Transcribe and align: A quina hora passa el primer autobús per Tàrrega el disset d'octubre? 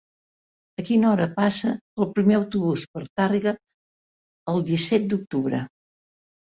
A 0.83 0.85
quina 0.87 1.07
hora 1.09 1.27
passa 1.35 1.75
el 2.05 2.09
primer 2.17 2.39
autobús 2.39 2.89
per 2.97 3.07
Tàrrega 3.21 3.57
el 4.55 4.69
disset 4.75 5.11
d'octubre? 5.15 5.67